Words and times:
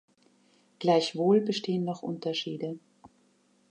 Gleichwohl 0.79 1.41
bestehen 1.41 1.83
noch 1.85 2.01
Unterschiede. 2.01 2.79